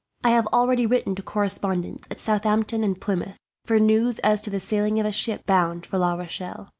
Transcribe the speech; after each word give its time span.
I 0.23 0.31
have 0.31 0.47
already 0.47 0.87
written 0.87 1.13
to 1.13 1.21
correspondents, 1.21 2.07
at 2.09 2.19
Southampton 2.19 2.83
and 2.83 2.99
Plymouth, 2.99 3.37
for 3.65 3.79
news 3.79 4.17
as 4.23 4.41
to 4.41 4.49
the 4.49 4.59
sailing 4.59 4.99
of 4.99 5.05
a 5.05 5.11
ship 5.11 5.45
bound 5.45 5.85
for 5.85 5.99
La 5.99 6.15
Rochelle. 6.15 6.69